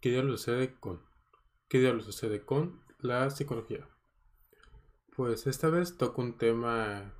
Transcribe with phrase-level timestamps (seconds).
[0.00, 1.02] ¿Qué diablos sucede con?
[1.68, 3.88] ¿Qué diablos sucede con la psicología?
[5.16, 7.12] Pues esta vez toco un tema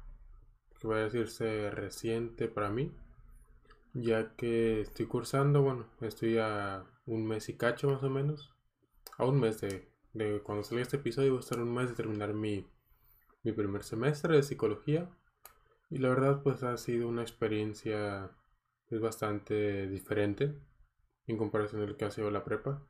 [0.78, 2.94] que va a decirse reciente para mí,
[3.94, 8.54] ya que estoy cursando, bueno, estoy a un mes y cacho más o menos,
[9.16, 11.96] a un mes de, de cuando salga este episodio, voy a estar un mes de
[11.96, 12.64] terminar mi,
[13.42, 15.10] mi primer semestre de psicología
[15.90, 18.30] y la verdad pues ha sido una experiencia
[18.88, 20.54] es bastante diferente
[21.28, 22.82] en comparación a lo que ha sido la prepa.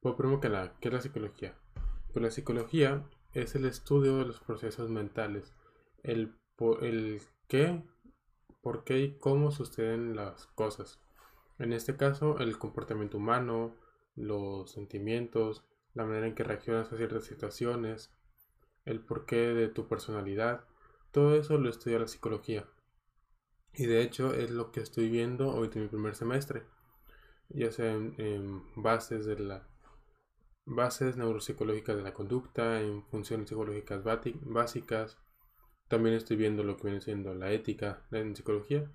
[0.00, 1.54] Pues primero que nada, ¿qué es la psicología?
[2.12, 5.54] Pues la psicología es el estudio de los procesos mentales,
[6.02, 6.34] el,
[6.80, 7.82] el qué,
[8.62, 11.00] por qué y cómo suceden las cosas.
[11.58, 13.74] En este caso, el comportamiento humano,
[14.14, 18.12] los sentimientos, la manera en que reaccionas a ciertas situaciones,
[18.84, 20.64] el porqué de tu personalidad,
[21.10, 22.66] todo eso lo estudia la psicología.
[23.74, 26.64] Y de hecho es lo que estoy viendo hoy en mi primer semestre,
[27.50, 29.68] ya sea en, bases de la
[30.64, 35.18] bases neuropsicológicas de la conducta, en funciones psicológicas básicas.
[35.88, 38.90] También estoy viendo lo que viene siendo la ética en psicología,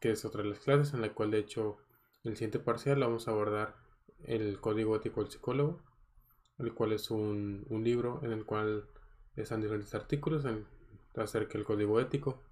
[0.00, 1.78] que es otra de las clases en la cual de hecho
[2.24, 3.76] en el siguiente parcial vamos a abordar
[4.24, 5.82] el código ético del psicólogo,
[6.58, 8.88] el cual es un, un libro en el cual
[9.36, 10.44] están diferentes artículos
[11.14, 12.42] acerca del código ético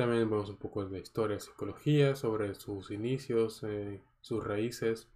[0.00, 5.10] también vemos un poco de historia, psicología, sobre sus inicios, eh, sus raíces.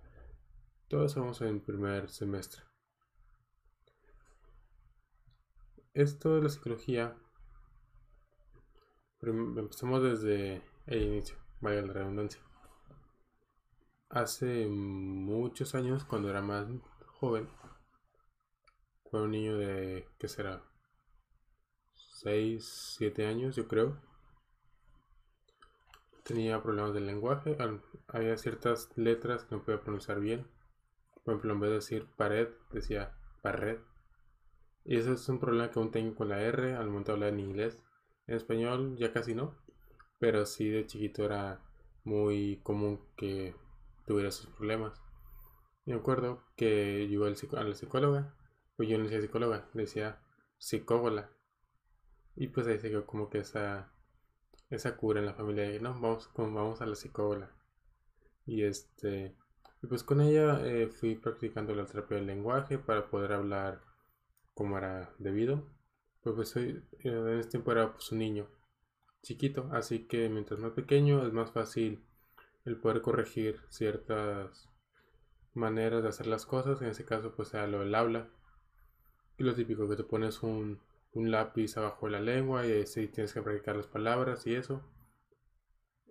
[0.88, 2.60] Todo vamos en primer semestre.
[5.94, 7.16] Esto de la psicología,
[9.22, 12.42] empezamos desde el inicio, vaya la redundancia.
[14.10, 16.68] Hace muchos años, cuando era más
[17.06, 17.48] joven,
[19.10, 20.62] fue un niño de, ¿qué será?
[21.94, 24.13] 6, 7 años, yo creo
[26.24, 27.56] tenía problemas del lenguaje.
[28.08, 30.46] Había ciertas letras que no podía pronunciar bien.
[31.22, 33.78] Por ejemplo, en vez de decir pared, decía pared.
[34.84, 37.32] Y ese es un problema que aún tengo con la R al momento de hablar
[37.34, 37.82] en inglés.
[38.26, 39.54] En español ya casi no.
[40.18, 41.60] Pero sí de chiquito era
[42.04, 43.54] muy común que
[44.06, 45.00] tuviera esos problemas.
[45.84, 48.34] Me acuerdo que yo a la psicóloga.
[48.76, 50.20] Pues yo no decía psicóloga, decía
[50.58, 51.30] psicóloga.
[52.34, 53.93] Y pues ahí se quedó como que esa
[54.70, 57.50] esa cura en la familia no, vamos, vamos a la psicóloga.
[58.46, 59.36] Y este,
[59.88, 63.82] pues con ella eh, fui practicando la terapia del lenguaje para poder hablar
[64.54, 65.62] como era debido.
[66.22, 68.48] Pues, pues soy, eh, en ese tiempo era pues un niño
[69.22, 72.04] chiquito, así que mientras más pequeño es más fácil
[72.64, 74.68] el poder corregir ciertas
[75.54, 78.28] maneras de hacer las cosas, en ese caso pues sea lo del habla.
[79.36, 80.80] Y lo típico que te pones un
[81.14, 84.82] un lápiz abajo de la lengua y así tienes que practicar las palabras y eso.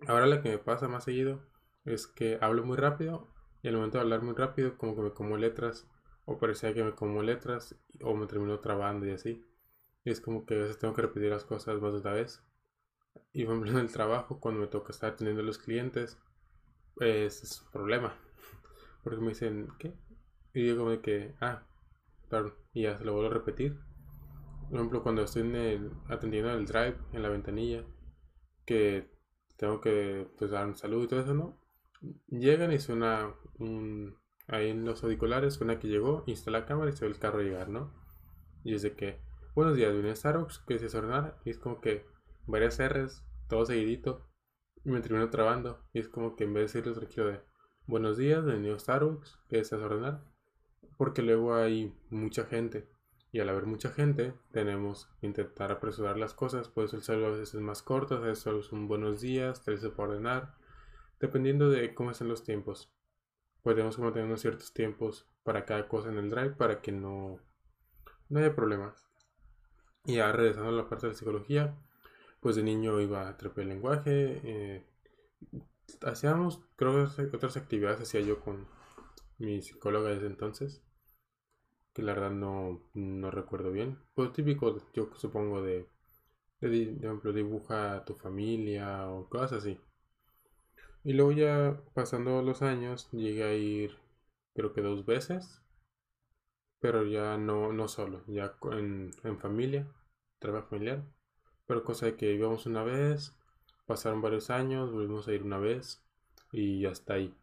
[0.06, 1.42] Ahora lo que me pasa más seguido
[1.84, 3.28] es que hablo muy rápido
[3.62, 5.86] y al momento de hablar muy rápido como que me como letras
[6.24, 9.44] o parecía que me como letras o me termino trabando y así.
[10.04, 12.42] Es como que a veces tengo que repetir las cosas más de una vez.
[13.32, 16.18] Y por ejemplo en el trabajo cuando me toca estar atendiendo a los clientes
[17.00, 18.14] es un problema.
[19.02, 19.92] Porque me dicen, ¿qué?
[20.54, 21.62] Y yo como que, ah,
[22.30, 23.78] perdón, y ya se lo vuelvo a repetir
[24.68, 27.84] por ejemplo, cuando estoy en el, atendiendo drive, en la ventanilla,
[28.64, 29.10] que
[29.56, 31.60] tengo que pues, dar un saludo y todo eso, ¿no?
[32.28, 34.16] Llegan y suena un,
[34.48, 37.40] ahí en los auriculares, suena que llegó, instala la cámara y se ve el carro
[37.40, 37.92] llegar, ¿no?
[38.62, 39.20] Y es de que,
[39.54, 42.06] buenos días, viene Starbucks, que se ordenar, y es como que
[42.46, 44.28] varias R's, todo seguidito,
[44.84, 47.40] y me termino trabando, y es como que en vez de decirles tranquilo de,
[47.86, 50.24] buenos días, bienvenido Starbucks, que es ordenar,
[50.98, 52.88] porque luego hay mucha gente
[53.34, 56.68] y al haber mucha gente, tenemos que intentar apresurar las cosas.
[56.68, 59.60] Por eso el saludo a veces es más corto, a veces solo son buenos días,
[59.64, 60.54] tres por ordenar.
[61.18, 62.94] Dependiendo de cómo estén los tiempos.
[63.64, 67.40] Podemos mantener unos ciertos tiempos para cada cosa en el drive para que no,
[68.28, 69.04] no haya problemas.
[70.04, 71.76] Y ahora regresando a la parte de la psicología,
[72.38, 74.40] pues de niño iba a terapia el lenguaje.
[74.44, 74.86] Eh,
[76.02, 78.68] hacíamos, creo que otras actividades hacía yo con
[79.38, 80.84] mi psicóloga desde entonces
[81.94, 83.98] que la verdad no, no recuerdo bien.
[84.14, 85.88] Pues típico, yo supongo, de,
[86.60, 89.78] de, ejemplo, dibuja a tu familia o cosas así.
[91.04, 93.96] Y luego ya pasando los años, llegué a ir
[94.54, 95.62] creo que dos veces,
[96.80, 99.86] pero ya no, no solo, ya en, en familia,
[100.38, 101.02] trabajo familiar.
[101.66, 103.36] Pero cosa de que íbamos una vez,
[103.86, 106.02] pasaron varios años, volvimos a ir una vez
[106.52, 107.34] y hasta ahí.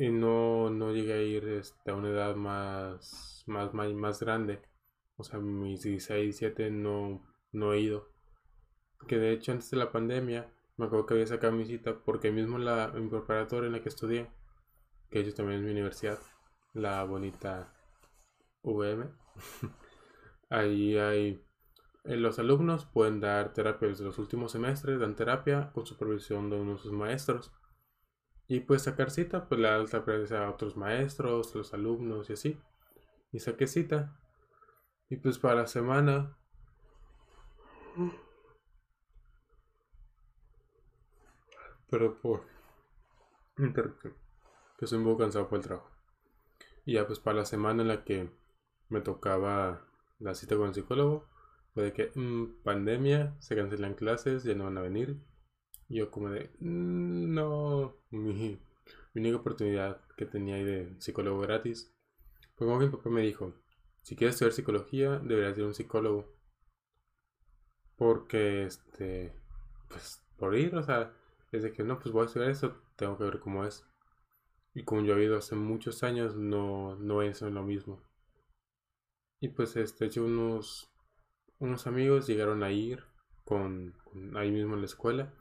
[0.00, 4.62] Y no, no llegué a ir este, a una edad más, más, más, grande.
[5.16, 8.08] O sea, mis 16, 17 no, no he ido.
[9.06, 12.30] Que de hecho antes de la pandemia me acuerdo que había sacado mi cita porque
[12.30, 14.30] mismo la, en preparatoria en la que estudié
[15.10, 16.18] que ellos también es mi universidad,
[16.72, 17.74] la bonita
[18.62, 19.04] VM.
[20.48, 21.44] Ahí hay
[22.04, 26.56] eh, los alumnos pueden dar terapia desde los últimos semestres, dan terapia con supervisión de
[26.56, 27.52] uno de sus maestros.
[28.50, 32.60] Y pues sacar cita, pues la alta a otros maestros, los alumnos y así.
[33.30, 34.18] Y saqué cita.
[35.08, 36.36] Y pues para la semana.
[41.88, 42.42] Pero por
[44.80, 45.88] Que soy un poco cansado por el trabajo.
[46.84, 48.30] Y ya pues para la semana en la que
[48.88, 49.86] me tocaba
[50.18, 51.28] la cita con el psicólogo
[51.72, 55.20] Puede que mm, pandemia, se cancelan clases, ya no van a venir.
[55.90, 58.58] Yo como de, mm, no, mi,
[59.14, 61.92] única oportunidad que tenía ahí de psicólogo gratis.
[62.56, 63.54] Fue como que mi papá me dijo,
[64.02, 66.32] si quieres estudiar psicología, deberías ir a un psicólogo.
[67.96, 69.34] Porque, este,
[69.88, 71.12] pues, por ir, o sea,
[71.52, 73.84] desde que no, pues voy a estudiar eso, tengo que ver cómo es.
[74.74, 78.02] Y como yo he ido hace muchos años, no, no es lo mismo.
[79.40, 80.90] Y pues, este, he hecho unos
[81.60, 83.04] unos amigos llegaron a ir
[83.44, 83.94] con,
[84.34, 85.32] ahí mismo en la escuela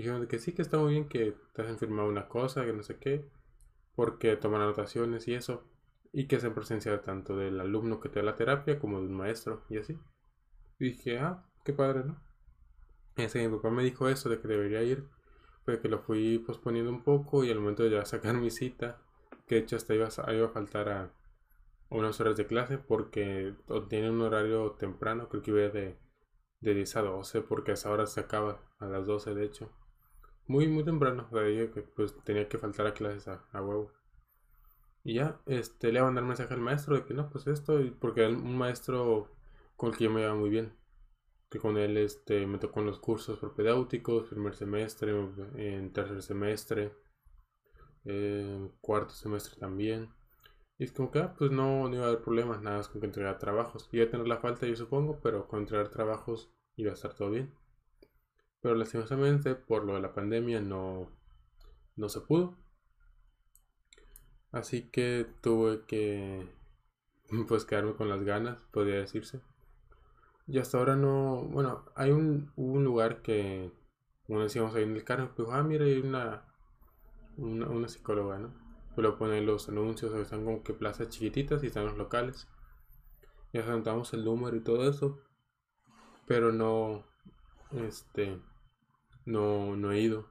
[0.00, 2.82] dijeron que sí, que está muy bien que te hacen firmar una cosa, que no
[2.82, 3.28] sé qué,
[3.94, 5.64] porque toman anotaciones y eso,
[6.12, 9.64] y que se presencia tanto del alumno que te da la terapia como del maestro
[9.68, 9.98] y así.
[10.78, 12.20] Y dije, ah, qué padre, ¿no?
[13.16, 15.08] Así mi papá me dijo eso de que debería ir,
[15.64, 19.02] pero que lo fui posponiendo un poco y al momento de ya sacar mi cita,
[19.46, 21.12] que de hecho hasta iba iba a faltar a,
[21.90, 23.54] unas horas de clase porque
[23.88, 25.98] tiene un horario temprano, creo que iba de,
[26.60, 29.70] de 10 a 12 porque a esa hora se acaba, a las 12 de hecho.
[30.48, 33.92] Muy, muy temprano, o dije que pues tenía que faltar a clases a, huevo.
[35.04, 38.26] Y ya, este, le a mandar mensaje al maestro de que no, pues esto, porque
[38.26, 39.30] un maestro
[39.76, 40.74] con el que yo me iba muy bien.
[41.50, 45.12] Que con él este, me tocó en los cursos propedéuticos, primer semestre,
[45.56, 46.92] en tercer semestre,
[48.80, 50.10] cuarto semestre también.
[50.78, 53.00] Y es como que, ah, pues no, no iba a haber problemas, nada más con
[53.00, 53.88] que entregar trabajos.
[53.92, 57.30] Iba a tener la falta, yo supongo, pero con entregar trabajos iba a estar todo
[57.30, 57.52] bien.
[58.60, 61.10] Pero lastimosamente, por lo de la pandemia, no,
[61.96, 62.56] no se pudo.
[64.50, 66.48] Así que tuve que,
[67.48, 69.40] pues, quedarme con las ganas, podría decirse.
[70.46, 73.70] Y hasta ahora no, bueno, hay un, un lugar que,
[74.26, 76.44] como decíamos ahí en el carro, pues, ah, mira, hay una,
[77.36, 78.68] una, psicóloga, ¿no?
[78.96, 82.48] lo ponen los anuncios, están como que plazas chiquititas y están los locales.
[83.52, 85.20] Ya sentamos el número y todo eso.
[86.26, 87.04] Pero no,
[87.72, 88.38] este,
[89.26, 90.28] no, no he ido.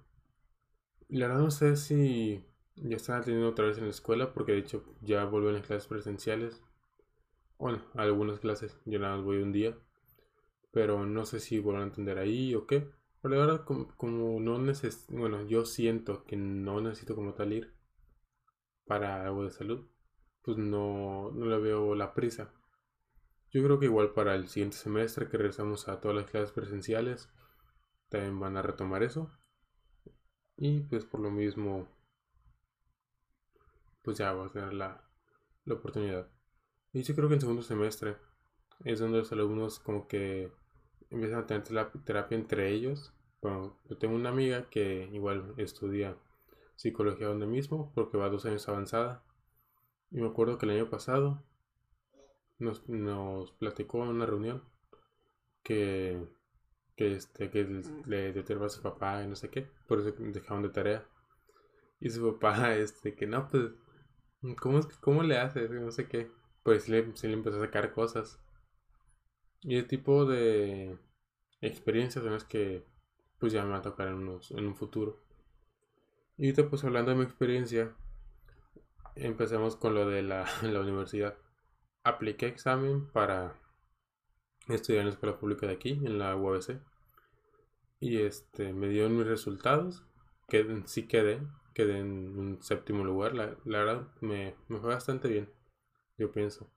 [1.09, 2.45] La verdad no sé si
[2.77, 5.87] ya están atendiendo otra vez en la escuela, porque de hecho ya vuelven las clases
[5.87, 6.61] presenciales.
[7.59, 9.77] Bueno, algunas clases, yo nada más voy un día.
[10.71, 12.89] Pero no sé si vuelvan a atender ahí o qué.
[13.21, 17.53] Pero la verdad, como, como no necesito, bueno, yo siento que no necesito como tal
[17.53, 17.73] ir
[18.85, 19.85] para algo de salud,
[20.41, 22.51] pues no, no le veo la prisa.
[23.51, 27.29] Yo creo que igual para el siguiente semestre que regresamos a todas las clases presenciales,
[28.09, 29.31] también van a retomar eso.
[30.57, 31.87] Y pues por lo mismo,
[34.01, 35.01] pues ya va a tener la,
[35.65, 36.27] la oportunidad.
[36.93, 38.17] Y yo creo que en segundo semestre
[38.83, 40.51] es donde los alumnos como que
[41.09, 43.13] empiezan a tener la terapia entre ellos.
[43.41, 46.17] Bueno, yo tengo una amiga que igual estudia
[46.75, 49.23] psicología donde mismo, porque va dos años avanzada.
[50.11, 51.43] Y me acuerdo que el año pasado
[52.59, 54.63] nos, nos platicó en una reunión
[55.63, 56.27] que,
[56.95, 60.63] que, este, que le determinó a su papá y no sé qué, por eso dejaron
[60.63, 61.07] de tarea.
[61.99, 63.71] Y su papá, este, que no, pues,
[64.59, 65.67] ¿cómo, cómo le hace?
[65.69, 66.31] No sé qué.
[66.63, 68.39] Pues le, se le empezó a sacar cosas.
[69.61, 70.97] Y el tipo de
[71.61, 72.85] experiencias son las que
[73.39, 75.19] pues ya me va a tocar en, unos, en un futuro.
[76.37, 77.95] Y ahorita pues hablando de mi experiencia,
[79.15, 81.37] empecemos con lo de la, la universidad.
[82.07, 83.59] Apliqué examen para
[84.69, 86.79] estudiar en la escuela pública de aquí, en la UABC.
[87.99, 90.05] Y este, me dieron mis resultados.
[90.47, 91.41] Que sí quedé,
[91.73, 93.35] quedé en un séptimo lugar.
[93.35, 95.49] La, verdad me, me, fue bastante bien,
[96.17, 96.71] yo pienso.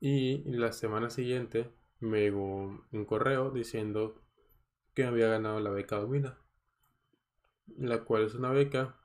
[0.00, 1.70] Y la semana siguiente
[2.00, 4.20] me llegó un correo diciendo
[4.94, 6.38] que había ganado la beca Domina
[7.76, 8.96] la cual es una beca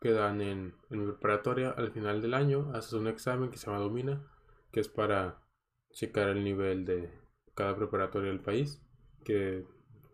[0.00, 2.70] que dan en, en preparatoria al final del año.
[2.74, 4.22] Haces un examen que se llama Domina,
[4.72, 5.42] que es para
[5.90, 7.10] checar el nivel de
[7.54, 8.82] cada preparatoria del país.
[9.24, 9.64] Que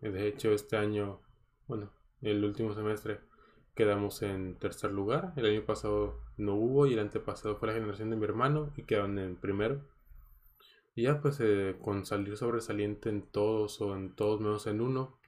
[0.00, 1.20] de hecho este año,
[1.66, 3.20] bueno, el último semestre
[3.75, 5.32] quedamos en tercer lugar.
[5.36, 8.82] El año pasado no hubo y el antepasado fue la generación de mi hermano y
[8.82, 9.82] quedaron en primero.
[10.94, 15.18] Y ya pues eh, con salir sobresaliente en todos o en todos menos en uno,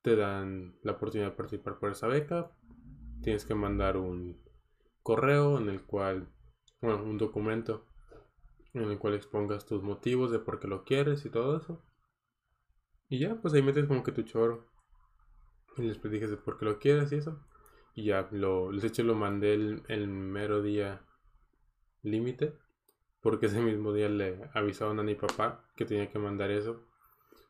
[0.00, 2.50] te dan la oportunidad de participar por esa beca.
[3.22, 4.40] Tienes que mandar un
[5.02, 6.28] correo en el cual,
[6.80, 7.86] bueno, un documento
[8.74, 11.82] en el cual expongas tus motivos de por qué lo quieres y todo eso.
[13.08, 14.66] Y ya, pues ahí metes como que tu choro.
[15.76, 17.38] Y les dije de por qué lo quieres y eso.
[17.94, 21.02] Y ya, lo, de hecho lo mandé el, mero día
[22.02, 22.56] límite.
[23.20, 26.86] Porque ese mismo día le avisaron a mi papá que tenía que mandar eso.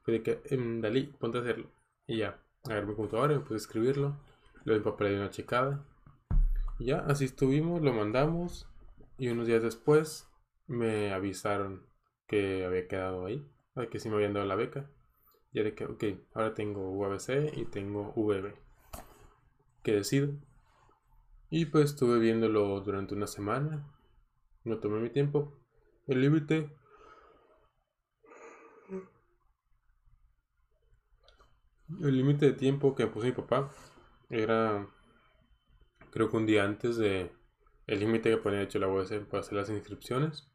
[0.02, 1.70] Fue de que, em, Dalí, ponte a hacerlo.
[2.06, 4.18] Y ya, agarré mi computadora y puse escribirlo.
[4.64, 5.86] Luego mi papá le dio una checada.
[6.78, 8.68] Y ya, así estuvimos, lo mandamos.
[9.16, 10.31] Y unos días después
[10.66, 11.86] me avisaron
[12.26, 13.46] que había quedado ahí.
[13.90, 14.90] Que sí me habían dado la beca.
[15.52, 16.04] Y de que, ok,
[16.34, 18.54] ahora tengo UABC y tengo VB.
[19.82, 20.32] ¿Qué decido?
[21.50, 23.86] Y pues estuve viéndolo durante una semana.
[24.64, 25.58] No tomé mi tiempo.
[26.06, 26.70] El límite.
[32.00, 33.70] El límite de tiempo que puso mi papá
[34.30, 34.88] era.
[36.10, 37.30] Creo que un día antes de.
[37.86, 40.51] El límite que ponía hecho la UABC para hacer las inscripciones.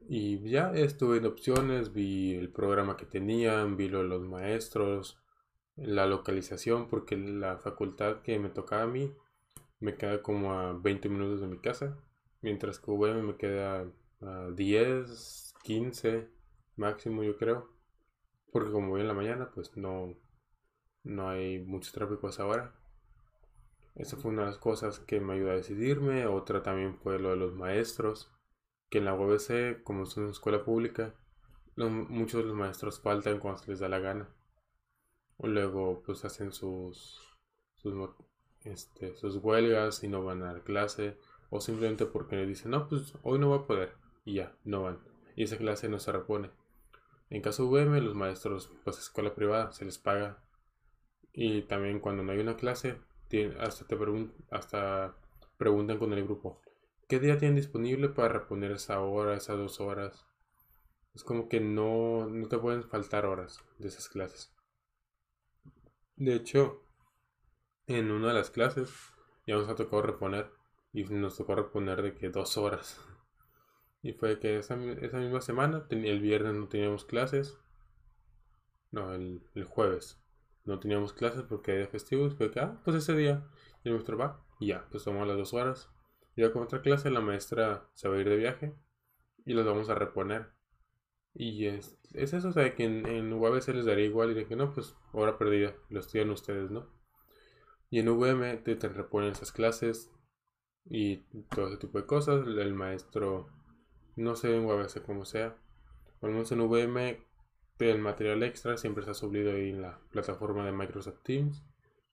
[0.00, 5.18] Y ya estuve viendo opciones, vi el programa que tenían, vi lo de los maestros,
[5.76, 9.12] la localización, porque la facultad que me tocaba a mí
[9.80, 11.98] me queda como a 20 minutos de mi casa,
[12.40, 13.86] mientras que VM me queda
[14.20, 16.30] a 10, 15
[16.76, 17.68] máximo yo creo,
[18.52, 20.16] porque como voy en la mañana pues no,
[21.04, 22.74] no hay mucho tráfico a esa hora.
[23.94, 27.30] Esa fue una de las cosas que me ayudó a decidirme, otra también fue lo
[27.30, 28.32] de los maestros
[28.90, 31.14] que en la UBC, como es una escuela pública,
[31.76, 34.28] muchos de los maestros faltan cuando se les da la gana.
[35.38, 37.20] Luego pues hacen sus,
[37.76, 37.94] sus,
[38.64, 41.16] este, sus huelgas y no van a dar clase.
[41.50, 43.94] O simplemente porque le dicen, no, pues hoy no va a poder.
[44.24, 44.98] Y ya, no van.
[45.36, 46.50] Y esa clase no se repone.
[47.30, 50.42] En caso VM, los maestros, pues escuela privada, se les paga.
[51.32, 52.98] Y también cuando no hay una clase,
[53.60, 53.96] hasta te
[54.50, 55.14] hasta
[55.58, 56.60] preguntan con el grupo,
[57.08, 60.26] ¿Qué día tienen disponible para reponer esa hora, esas dos horas?
[61.14, 64.54] Es como que no, no te pueden faltar horas de esas clases.
[66.16, 66.82] De hecho,
[67.86, 68.90] en una de las clases
[69.46, 70.50] ya nos ha tocado reponer
[70.92, 73.00] y nos tocó reponer de que dos horas.
[74.02, 77.56] Y fue que esa, misma semana, el viernes no teníamos clases.
[78.90, 80.22] No, el, jueves
[80.66, 82.28] no teníamos clases porque era festivo.
[82.32, 83.48] Fue que, ah, pues ese día,
[83.82, 85.90] y nuestro va, y ya, pues tomamos las dos horas.
[86.38, 88.72] Ya con otra clase la maestra se va a ir de viaje
[89.44, 90.52] y los vamos a reponer.
[91.34, 94.46] Y es, es eso, o sea, que en, en UABC les daría igual y de
[94.46, 96.86] que no, pues hora perdida, lo estudian ustedes, ¿no?
[97.90, 100.12] Y en VM te, te reponen esas clases
[100.84, 101.16] y
[101.54, 102.46] todo ese tipo de cosas.
[102.46, 103.48] El maestro,
[104.14, 105.56] no sé en UABC como sea,
[106.22, 107.20] al menos en VM
[107.80, 111.64] el material extra siempre está subido ahí en la plataforma de Microsoft Teams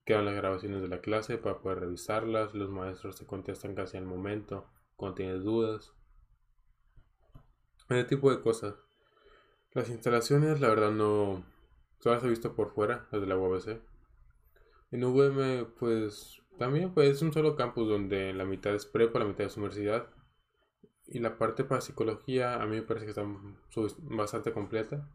[0.06, 2.54] Quedan las grabaciones de la clase para poder revisarlas.
[2.54, 5.94] Los maestros te contestan casi al momento cuando tienes dudas.
[7.90, 8.76] Ese tipo de cosas.
[9.72, 11.44] Las instalaciones, la verdad, no.
[12.00, 13.82] Todas he visto por fuera, las de la UABC.
[14.92, 19.26] En VM, pues también pues, es un solo campus donde la mitad es prepa, la
[19.26, 20.08] mitad es universidad.
[21.08, 23.26] Y la parte para psicología a mí me parece que está
[24.04, 25.10] bastante completa.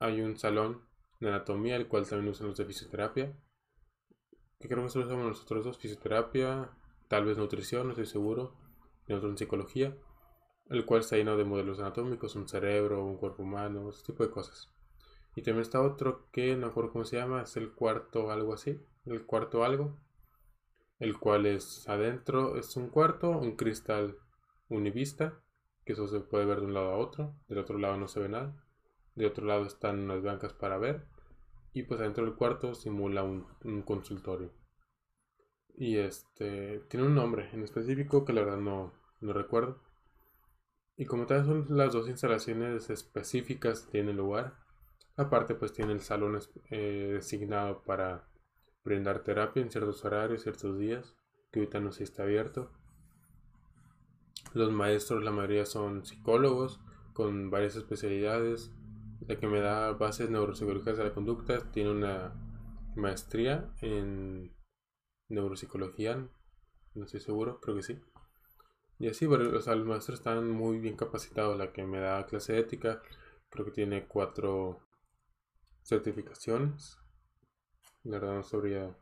[0.00, 0.82] Hay un salón
[1.20, 3.36] de anatomía, el cual también usan los de fisioterapia
[4.58, 6.70] que creo que solo somos nosotros dos, fisioterapia,
[7.08, 8.54] tal vez nutrición, no estoy seguro,
[9.06, 9.96] y otro en psicología,
[10.70, 14.30] el cual está lleno de modelos anatómicos, un cerebro, un cuerpo humano, ese tipo de
[14.30, 14.72] cosas.
[15.36, 18.80] Y también está otro que no recuerdo cómo se llama, es el cuarto algo así,
[19.04, 19.98] el cuarto algo,
[20.98, 24.16] el cual es adentro, es un cuarto, un cristal
[24.68, 25.40] univista,
[25.84, 28.20] que eso se puede ver de un lado a otro, del otro lado no se
[28.20, 28.56] ve nada,
[29.14, 31.06] de otro lado están unas bancas para ver,
[31.74, 34.52] y pues adentro del cuarto simula un, consultorio.
[35.76, 39.82] Y este tiene un nombre en específico que la verdad no, no recuerdo.
[40.96, 44.56] Y como tal son las dos instalaciones específicas que tiene lugar.
[45.16, 46.38] Aparte pues tiene el salón
[46.70, 48.28] eh, designado para
[48.84, 51.16] brindar terapia en ciertos horarios, ciertos días,
[51.50, 52.70] que ahorita no se está abierto.
[54.52, 56.80] Los maestros, la mayoría son psicólogos
[57.12, 58.72] con varias especialidades,
[59.26, 62.32] la que me da bases neuropsicológicas de la conducta, tiene una
[62.94, 64.54] maestría en
[65.28, 66.28] neuropsicología,
[66.94, 68.00] no estoy seguro, creo que sí.
[68.98, 71.58] Y así, los maestros están muy bien capacitados.
[71.58, 73.02] La que me da clase de ética,
[73.50, 74.80] creo que tiene cuatro
[75.82, 76.98] certificaciones.
[78.04, 78.96] La verdad no sabría,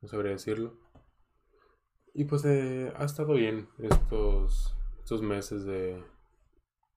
[0.00, 0.78] no sabría decirlo.
[2.14, 6.04] Y pues eh, ha estado bien estos, estos meses de,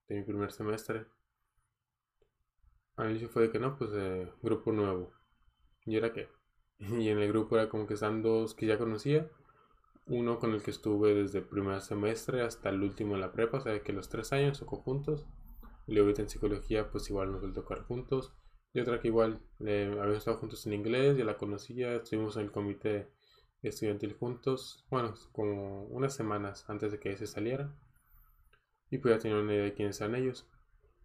[0.07, 1.07] de mi primer semestre.
[2.97, 5.13] Al inicio fue de que no, pues eh, grupo nuevo.
[5.85, 6.29] ¿Y era qué?
[6.79, 9.29] Y en el grupo era como que están dos que ya conocía.
[10.07, 13.57] uno con el que estuve desde el primer semestre hasta el último en la prepa,
[13.59, 15.25] o sea que los tres años tocó juntos.
[15.87, 18.33] Y luego en psicología, pues igual nos volvió a tocar juntos.
[18.73, 22.43] Y otra que igual eh, habíamos estado juntos en inglés, ya la conocía, estuvimos en
[22.43, 23.09] el comité
[23.63, 27.73] estudiantil juntos, bueno, como unas semanas antes de que se saliera.
[28.89, 30.47] Y pues ya tenía una idea de quiénes eran ellos.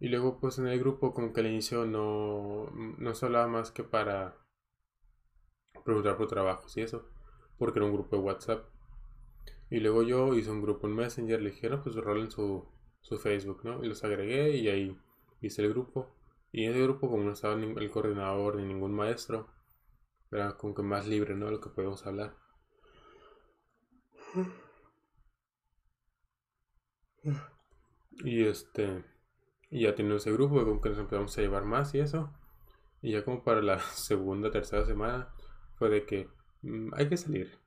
[0.00, 3.70] Y luego pues en el grupo como que al inicio no, no se hablaba más
[3.70, 4.36] que para
[5.84, 7.08] preguntar por trabajos y eso,
[7.58, 8.64] porque era un grupo de WhatsApp.
[9.70, 12.66] Y luego yo hice un grupo en Messenger, le dijeron pues rolen su,
[13.00, 13.84] su Facebook, ¿no?
[13.84, 14.98] Y los agregué y ahí
[15.40, 16.08] hice el grupo.
[16.52, 19.48] Y en ese grupo como no estaba el coordinador ni ningún maestro,
[20.30, 21.50] era como que más libre, ¿no?
[21.50, 22.36] Lo que podemos hablar.
[28.24, 29.04] Y este,
[29.70, 32.30] y ya teniendo ese grupo, como que nos empezamos a llevar más y eso.
[33.02, 35.28] Y ya como para la segunda, tercera semana,
[35.76, 36.28] fue de que
[36.62, 37.58] mm, hay que salir.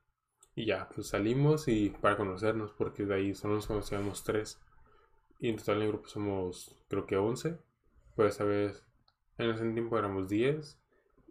[0.54, 4.60] Y ya, pues salimos y para conocernos, porque de ahí solo nos conocíamos tres.
[5.40, 7.58] Y en total en el grupo somos, creo que 11.
[8.14, 8.86] Pues esa vez,
[9.38, 10.80] en ese tiempo éramos 10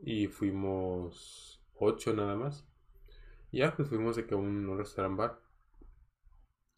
[0.03, 2.67] y fuimos 8 nada más.
[3.51, 5.39] Y ya, pues fuimos de que a un, restaurante bar.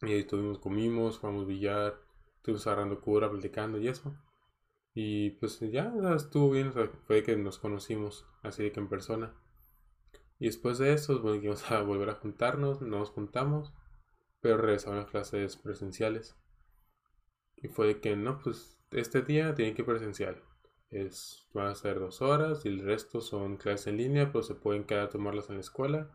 [0.02, 2.05] Y ahí estuvimos, comimos, jugamos billar,
[2.46, 4.16] estuvimos agarrando cura, platicando y eso.
[4.94, 9.34] Y pues ya estuvo bien, fue que nos conocimos así que en persona.
[10.38, 13.72] Y después de eso, bueno, íbamos a volver a juntarnos, nos juntamos,
[14.40, 16.36] pero regresamos a las clases presenciales.
[17.56, 20.42] Y fue de que no, pues este día tiene que ir presencial.
[20.90, 24.54] Es, van a ser dos horas y el resto son clases en línea, pero se
[24.54, 26.10] pueden quedar a tomarlas en la escuela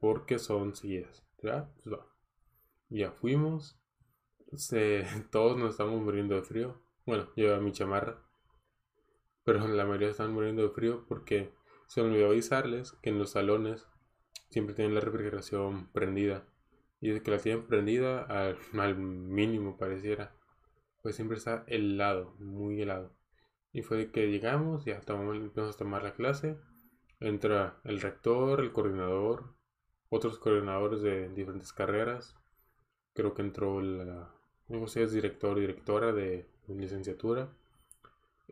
[0.00, 1.24] porque son seguidas.
[1.42, 1.72] ¿Ya?
[1.82, 2.06] Pues va.
[2.90, 3.81] Ya fuimos.
[4.54, 6.82] Se, todos nos estamos muriendo de frío.
[7.06, 8.22] Bueno, lleva mi chamarra.
[9.44, 11.52] Pero la mayoría están muriendo de frío porque
[11.88, 13.88] se olvidó avisarles que en los salones
[14.50, 16.46] siempre tienen la refrigeración prendida.
[17.00, 20.36] Y de que la tienen prendida al, al mínimo pareciera.
[21.02, 23.16] Pues siempre está helado, muy helado.
[23.72, 26.58] Y fue de que llegamos, ya tomamos, empezamos a tomar la clase.
[27.20, 29.54] Entra el rector, el coordinador,
[30.10, 32.36] otros coordinadores de diferentes carreras.
[33.14, 34.32] Creo que entró la,
[34.86, 37.52] sé, es director, directora de licenciatura.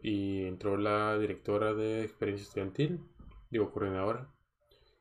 [0.02, 3.00] Y entró la directora de experiencia estudiantil
[3.50, 4.28] digo coordinadora.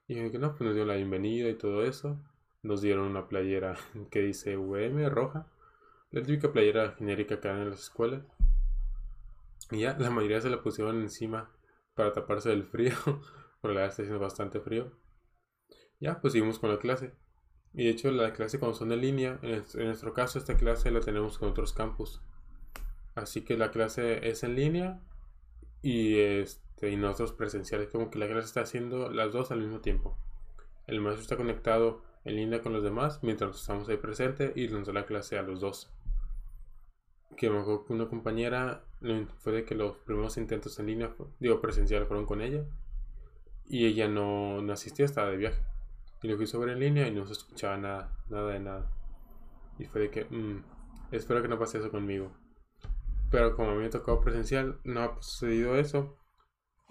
[0.07, 2.19] Y que no, pues nos dio la bienvenida y todo eso.
[2.63, 3.77] Nos dieron una playera
[4.11, 5.47] que dice UM roja.
[6.11, 8.23] La típica playera genérica que dan en las escuelas.
[9.71, 11.51] Y ya, la mayoría se la pusieron encima
[11.93, 12.95] para taparse del frío.
[13.61, 14.91] Porque la verdad está haciendo bastante frío.
[15.99, 17.13] Ya, pues seguimos con la clase.
[17.73, 21.01] Y de hecho, la clase cuando son en línea, en, nuestro caso, esta clase la
[21.01, 22.21] tenemos con otros campus.
[23.15, 24.99] Así que la clase es en línea
[25.81, 29.59] y es este, y nosotros presenciales, como que la clase está haciendo las dos al
[29.59, 30.17] mismo tiempo.
[30.87, 34.87] El maestro está conectado en línea con los demás mientras estamos ahí presente y nos
[34.87, 35.91] da la clase a los dos.
[37.35, 38.85] Que me acuerdo que una compañera
[39.39, 42.63] fue de que los primeros intentos en línea, digo presencial, fueron con ella
[43.67, 45.61] y ella no, no asistía, estaba de viaje.
[46.21, 48.91] Y lo quiso ver en línea y no se escuchaba nada, nada de nada.
[49.77, 50.63] Y fue de que, mm,
[51.11, 52.31] espero que no pase eso conmigo.
[53.31, 56.17] Pero como a mí me tocó presencial, no ha sucedido eso.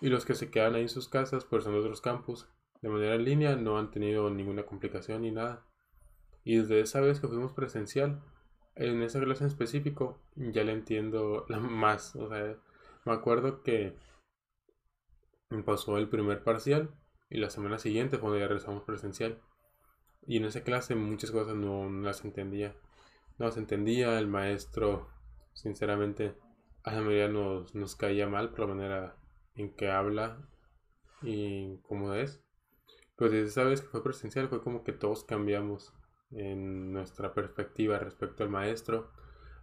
[0.01, 2.49] Y los que se quedan ahí en sus casas, pues en otros campus,
[2.81, 5.67] de manera en línea, no han tenido ninguna complicación ni nada.
[6.45, 8.23] Y desde esa vez que fuimos presencial,
[8.77, 12.17] en esa clase en específico, ya le entiendo más.
[12.17, 12.57] O sea,
[13.05, 13.97] me acuerdo que
[15.65, 16.91] pasó el primer parcial
[17.31, 19.41] y la semana siguiente cuando ya regresamos presencial.
[20.27, 22.75] Y en esa clase muchas cosas no, las entendía.
[23.39, 25.09] No las entendía, el maestro,
[25.55, 26.35] sinceramente,
[26.85, 29.17] a la mayoría nos, nos caía mal por la manera
[29.55, 30.39] en que habla
[31.23, 32.43] y cómo es.
[33.17, 35.93] Pues desde esa vez que fue presencial fue como que todos cambiamos
[36.31, 39.11] en nuestra perspectiva respecto al maestro.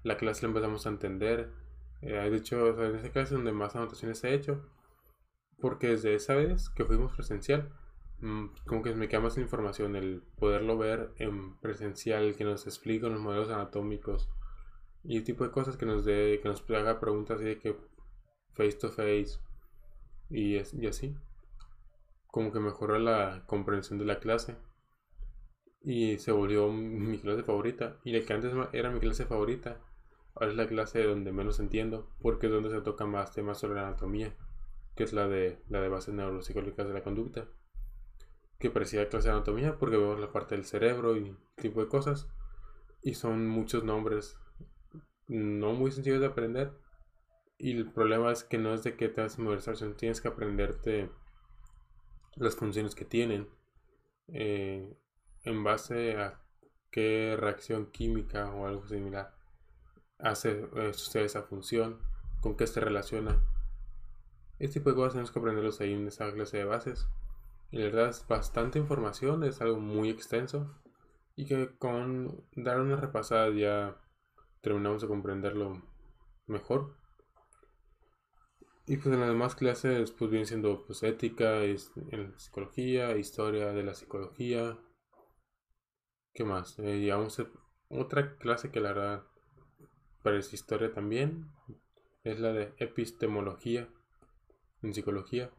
[0.03, 1.51] La clase la empezamos a entender.
[2.01, 4.61] Eh, de hecho, en ese caso es donde más anotaciones he hecho.
[5.59, 7.71] Porque desde esa vez que fuimos presencial,
[8.19, 13.07] mm, como que me queda más información, el poderlo ver en presencial, que nos explique
[13.07, 14.29] los modelos anatómicos
[15.03, 17.77] y el tipo de cosas que nos dé, que nos haga preguntas así de que
[18.53, 19.39] face to face
[20.29, 21.15] y, y así.
[22.27, 24.57] Como que mejoró la comprensión de la clase.
[25.81, 27.99] Y se volvió mi clase favorita.
[28.03, 29.79] Y la que antes era mi clase favorita,
[30.35, 33.75] ahora es la clase donde menos entiendo, porque es donde se toca más temas sobre
[33.75, 34.35] la anatomía,
[34.95, 37.47] que es la de, la de bases neuropsicológicas de la conducta.
[38.59, 42.27] Que parecía clase de anatomía porque vemos la parte del cerebro y tipo de cosas.
[43.01, 44.37] Y son muchos nombres
[45.27, 46.71] no muy sencillos de aprender,
[47.57, 50.21] y el problema es que no es de que te vas a memorizar, sino tienes
[50.21, 51.09] que aprenderte
[52.35, 53.47] las funciones que tienen
[54.27, 54.97] eh,
[55.43, 56.41] en base a
[56.91, 59.33] qué reacción química o algo similar
[60.19, 61.99] hace eh, sucede esa función,
[62.41, 63.41] con qué se relaciona.
[64.57, 67.07] Este tipo de cosas tenemos que aprenderlos ahí en esa clase de bases.
[67.71, 70.73] Y la verdad es bastante información, es algo muy extenso.
[71.35, 73.97] Y que con dar una repasada ya
[74.61, 75.83] terminamos de comprenderlo
[76.47, 76.95] mejor.
[78.87, 83.83] Y pues en las demás clases pues viene siendo pues ética, en psicología, historia de
[83.83, 84.79] la psicología.
[86.33, 86.79] ¿Qué más?
[86.79, 87.11] Eh,
[87.89, 89.23] otra clase que la verdad
[90.23, 91.51] parece historia también.
[92.23, 93.89] Es la de epistemología
[94.85, 95.51] en psicología.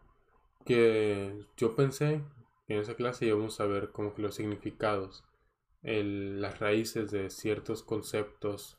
[0.64, 2.22] Que yo pensé
[2.66, 5.24] que en esa clase íbamos a ver como que los significados,
[5.82, 8.78] las raíces de ciertos conceptos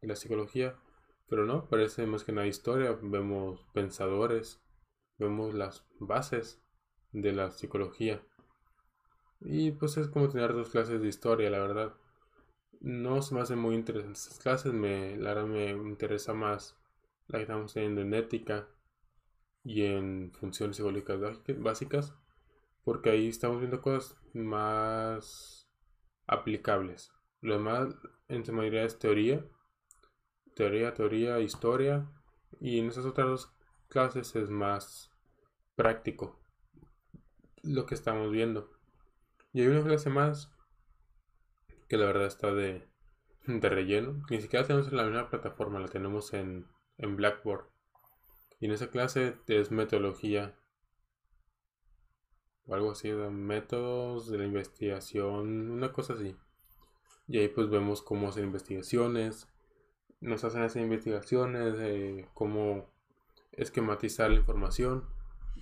[0.00, 0.76] de la psicología
[1.28, 2.98] pero no, parece más que nada historia.
[3.02, 4.62] Vemos pensadores,
[5.18, 6.62] vemos las bases
[7.12, 8.22] de la psicología.
[9.40, 11.94] Y pues es como tener dos clases de historia, la verdad.
[12.80, 16.76] No se me hacen muy interesantes esas clases, me, la verdad me interesa más
[17.26, 18.68] la que estamos teniendo en ética
[19.64, 21.20] y en funciones psicológicas
[21.58, 22.14] básicas,
[22.84, 25.68] porque ahí estamos viendo cosas más
[26.26, 27.12] aplicables.
[27.40, 27.94] Lo demás
[28.28, 29.44] en su mayoría es teoría
[30.58, 32.10] teoría, teoría, historia.
[32.60, 33.52] Y en esas otras dos
[33.88, 35.12] clases es más
[35.76, 36.40] práctico
[37.62, 38.68] lo que estamos viendo.
[39.52, 40.52] Y hay una clase más
[41.88, 42.88] que la verdad está de,
[43.46, 44.24] de relleno.
[44.30, 46.66] Ni siquiera tenemos en la misma plataforma, la tenemos en,
[46.96, 47.66] en Blackboard.
[48.60, 50.58] Y en esa clase es metodología
[52.68, 56.36] o algo así, de métodos de la investigación, una cosa así.
[57.26, 59.48] Y ahí pues vemos cómo hacer investigaciones,
[60.20, 62.92] nos hacen hacer investigaciones, de cómo
[63.52, 65.04] esquematizar la información.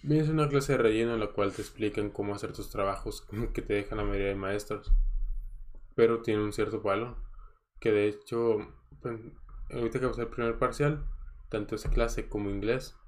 [0.09, 3.62] Es una clase de relleno en la cual te explican cómo hacer tus trabajos que
[3.62, 4.92] te dejan la mayoría de maestros.
[5.94, 7.16] Pero tiene un cierto valor.
[7.80, 8.59] Que de hecho,
[9.00, 9.20] pues,
[9.70, 11.06] ahorita que va a ser el primer parcial,
[11.57, 12.99] tanto esa clase como inglés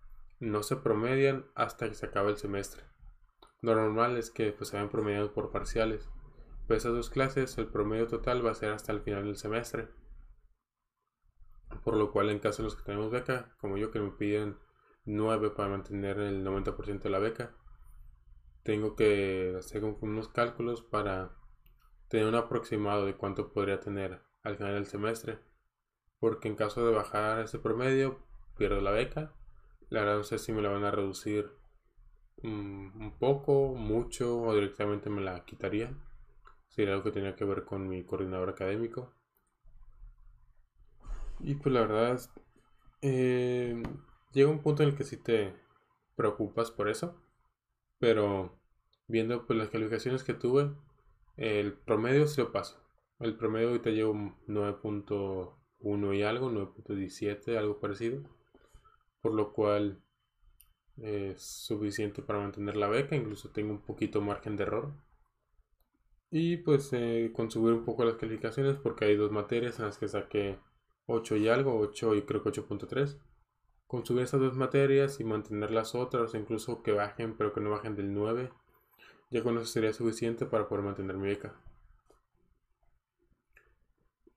[0.40, 2.82] no se promedian hasta que se acabe el semestre.
[3.60, 6.08] Lo normal es que pues, se vayan promediando por parciales.
[6.66, 9.88] Pero esas dos clases, el promedio total va a ser hasta el final del semestre.
[11.84, 14.56] Por lo cual, en caso de los que tenemos beca, como yo que me piden
[15.04, 17.54] 9 para mantener el 90% de la beca,
[18.62, 21.36] tengo que hacer unos cálculos para
[22.08, 25.38] tener un aproximado de cuánto podría tener al final del semestre.
[26.18, 28.26] Porque en caso de bajar ese promedio,
[28.58, 29.34] pierdo la beca.
[29.88, 31.50] La verdad no sé si me la van a reducir
[32.42, 36.02] mm, un poco, mucho o directamente me la quitarían.
[36.68, 39.14] Sería algo que tenía que ver con mi coordinador académico.
[41.40, 42.20] Y pues la verdad,
[43.02, 43.82] eh,
[44.32, 45.54] llega un punto en el que sí te
[46.16, 47.22] preocupas por eso.
[47.98, 48.60] Pero
[49.06, 50.70] viendo pues las calificaciones que tuve,
[51.36, 52.84] el promedio sí lo paso.
[53.20, 54.14] El promedio ahorita llevo
[54.46, 58.22] 9.1 y algo, 9.17, algo parecido.
[59.28, 60.02] Por lo cual
[60.96, 64.94] es suficiente para mantener la beca, incluso tengo un poquito margen de error.
[66.30, 69.98] Y pues eh, con subir un poco las calificaciones porque hay dos materias en las
[69.98, 70.58] que saqué
[71.04, 73.18] 8 y algo, 8 y creo que 8.3.
[73.86, 77.68] Con subir esas dos materias y mantener las otras, incluso que bajen, pero que no
[77.68, 78.50] bajen del 9,
[79.30, 81.54] ya con eso sería suficiente para poder mantener mi beca.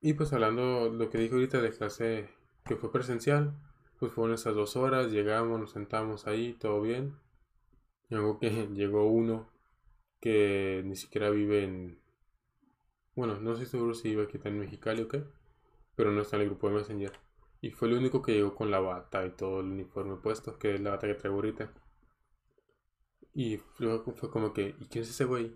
[0.02, 2.30] Y pues hablando lo que dije ahorita de clase
[2.66, 3.56] que fue presencial,
[4.02, 7.20] pues fueron esas dos horas, llegamos, nos sentamos ahí, todo bien.
[8.10, 9.48] Algo que llegó uno
[10.20, 12.02] que ni siquiera vive en...
[13.16, 15.24] Bueno, no estoy seguro si vive aquí en Mexicali o qué
[15.96, 17.12] pero no está en el grupo de Messenger.
[17.62, 20.74] Y fue el único que llegó con la bata y todo el uniforme puesto, que
[20.74, 21.72] es la bata que traigo ahorita.
[23.36, 25.56] Y luego fue como que, ¿y quién es ese güey?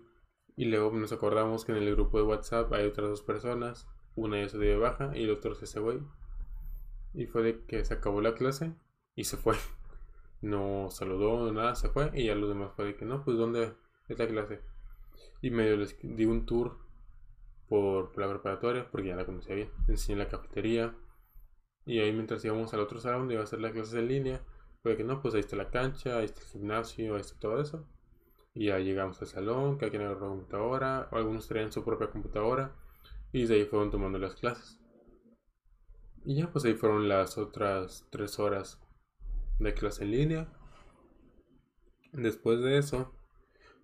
[0.54, 4.48] Y luego nos acordamos que en el grupo de WhatsApp hay otras dos personas, una
[4.48, 5.98] se dio de baja y el otro es ese güey.
[7.16, 8.74] Y fue de que se acabó la clase
[9.16, 9.56] y se fue.
[10.42, 12.10] No saludó, nada, se fue.
[12.14, 13.72] Y ya los demás fue de que no, pues ¿dónde
[14.06, 14.60] es la clase?
[15.40, 16.76] Y medio les di un tour
[17.68, 19.70] por la preparatoria, porque ya la conocía bien.
[19.88, 20.94] enseñé la cafetería.
[21.86, 24.42] Y ahí mientras íbamos al otro salón donde iba a hacer las clases en línea,
[24.82, 27.60] fue que no, pues ahí está la cancha, ahí está el gimnasio, ahí está todo
[27.60, 27.88] eso.
[28.54, 32.72] Y ya llegamos al salón, que alguien agarró computadora, o algunos traían su propia computadora,
[33.32, 34.78] y desde ahí fueron tomando las clases.
[36.26, 38.80] Y ya pues ahí fueron las otras tres horas
[39.60, 40.48] de clase en línea.
[42.12, 43.14] Después de eso,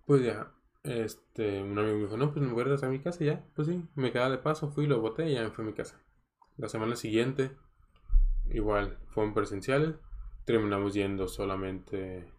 [0.05, 0.53] pues ya
[0.83, 3.45] este, un amigo me dijo, no, pues me voy a regresar a mi casa ya.
[3.55, 5.73] Pues sí, me quedaba de paso, fui, lo boté y ya me fui a mi
[5.73, 6.01] casa.
[6.57, 7.55] La semana siguiente,
[8.49, 9.95] igual, fueron presenciales.
[10.43, 12.29] Terminamos yendo solamente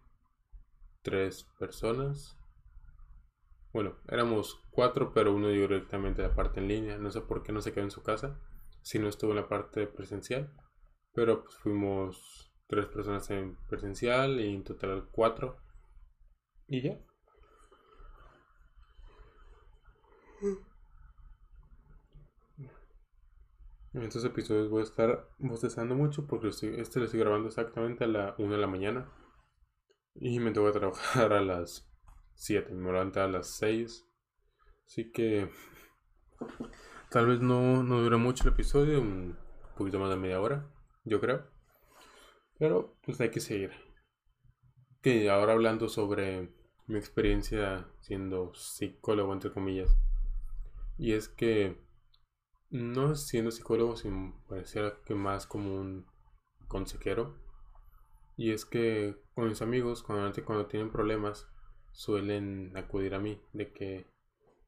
[1.01, 2.37] tres personas.
[3.73, 6.99] Bueno, éramos cuatro, pero uno dio directamente la parte en línea.
[6.99, 8.39] No sé por qué no se quedó en su casa,
[8.85, 10.53] si no estuvo en la parte presencial.
[11.11, 15.57] Pero pues fuimos tres personas en presencial y en total cuatro.
[16.67, 16.99] Y ya.
[23.93, 28.07] En estos episodios voy a estar bostezando mucho porque este lo estoy grabando exactamente a
[28.07, 29.11] la 1 de la mañana.
[30.13, 31.91] Y me tengo que trabajar a las
[32.35, 34.05] 7, me levanto a las 6.
[34.85, 35.49] Así que
[37.15, 39.37] tal vez no, no dure mucho el episodio, un
[39.77, 40.69] poquito más de media hora,
[41.05, 41.47] yo creo.
[42.59, 43.71] Pero pues hay que seguir.
[45.01, 46.53] Que ahora hablando sobre
[46.87, 49.95] mi experiencia siendo psicólogo, entre comillas.
[50.97, 51.81] Y es que
[52.69, 56.05] no siendo psicólogo, sino pareciera que más como un
[56.67, 57.37] consejero.
[58.35, 61.47] Y es que con mis amigos, cuando, cuando tienen problemas,
[61.93, 63.41] suelen acudir a mí.
[63.53, 64.05] De que,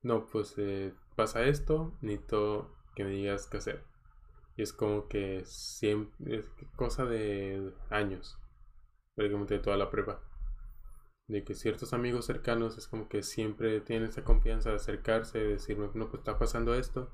[0.01, 3.83] no, pues eh, pasa esto, necesito que me digas qué hacer.
[4.55, 8.39] Y es como que siempre, es cosa de años,
[9.15, 10.21] prácticamente toda la prueba.
[11.27, 15.47] De que ciertos amigos cercanos es como que siempre tienen esa confianza de acercarse, de
[15.47, 17.11] decirme, no, pues está pasando esto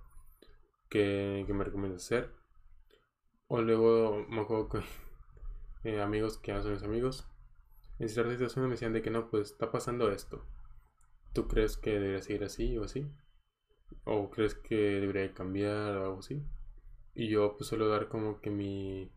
[0.89, 2.29] que, me recomienda hacer.
[3.47, 4.83] O luego me acuerdo con
[5.85, 7.27] eh, amigos que no son mis amigos.
[7.99, 10.45] En ciertas situaciones me decían de que no, pues está pasando esto.
[11.33, 13.09] ¿Tú crees que debería seguir así o así?
[14.03, 16.43] ¿O crees que debería cambiar o algo así?
[17.13, 19.11] Y yo pues suelo dar como que mi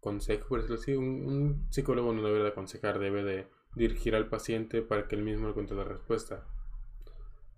[0.00, 4.82] consejo, por decirlo así, un, psicólogo no debe de aconsejar, debe de dirigir al paciente
[4.82, 6.46] para que él mismo encuentre la respuesta.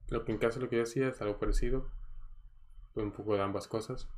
[0.08, 1.90] Lo que en caso lo que yo hacía es algo parecido
[2.94, 4.08] un poco de ambas cosas.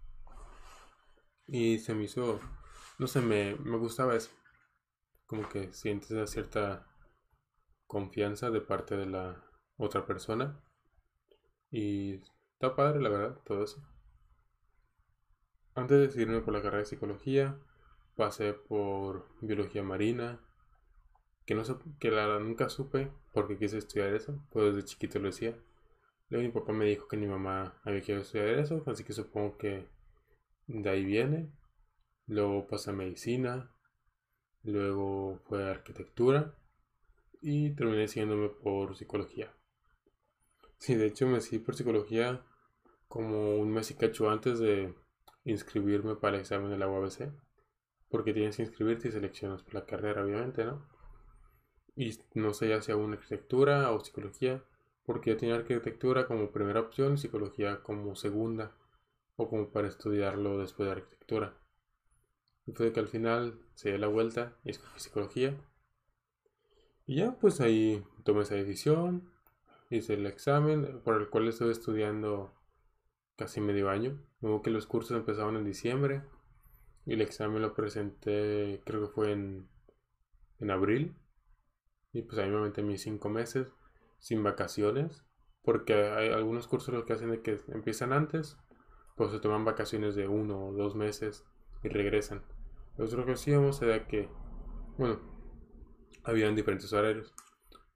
[1.46, 2.40] Y se me hizo,
[2.98, 4.30] no sé, me, me gustaba eso.
[5.26, 6.87] Como que sientes una cierta
[7.87, 9.44] confianza de parte de la
[9.76, 10.61] otra persona.
[11.70, 12.20] Y
[12.57, 13.83] está padre, la verdad, todo eso.
[15.75, 17.59] Antes de decidirme por la carrera de psicología,
[18.16, 20.40] pasé por biología marina,
[21.45, 21.62] que no
[22.01, 25.55] que la nunca supe porque quise estudiar eso, pues desde chiquito lo decía.
[26.31, 29.59] Luego mi papá me dijo que mi mamá había querido estudiar eso, así que supongo
[29.59, 29.87] que
[30.66, 31.53] de ahí viene.
[32.27, 33.71] Luego pasé a medicina,
[34.64, 36.55] luego fue a arquitectura
[37.42, 39.55] y terminé siguiéndome por psicología.
[40.79, 42.45] Sí, de hecho me seguí por psicología
[43.09, 44.95] como un mes y cacho antes de
[45.45, 47.33] inscribirme para el examen de la UABC,
[48.09, 50.89] porque tienes que inscribirte y seleccionas por la carrera, obviamente, ¿no?
[51.95, 54.62] Y no sé ya sea una arquitectura o psicología
[55.07, 58.77] porque yo tenía arquitectura como primera opción y psicología como segunda,
[59.37, 61.57] o como para estudiarlo después de arquitectura.
[62.67, 65.57] Y fue que al final se dio la vuelta y escogí psicología.
[67.07, 69.31] Y ya, pues ahí tomé esa decisión,
[69.90, 72.55] hice el examen, por el cual estuve estudiando
[73.37, 74.20] casi medio año.
[74.40, 76.22] Luego que los cursos empezaban en diciembre
[77.05, 79.68] y el examen lo presenté, creo que fue en,
[80.59, 81.16] en abril.
[82.12, 83.68] Y pues ahí me metí mis cinco meses
[84.18, 85.25] sin vacaciones,
[85.62, 88.57] porque hay algunos cursos lo que hacen que empiezan antes,
[89.16, 91.44] pues se toman vacaciones de uno o dos meses
[91.83, 92.42] y regresan.
[92.96, 94.29] Nosotros lo que hacíamos era que,
[94.96, 95.20] bueno,
[96.25, 97.35] habían diferentes horarios.